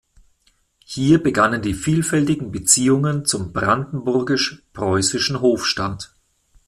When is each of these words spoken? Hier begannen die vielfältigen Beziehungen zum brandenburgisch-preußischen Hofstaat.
Hier 0.83 1.21
begannen 1.21 1.61
die 1.61 1.75
vielfältigen 1.75 2.51
Beziehungen 2.51 3.23
zum 3.23 3.53
brandenburgisch-preußischen 3.53 5.41
Hofstaat. 5.41 6.11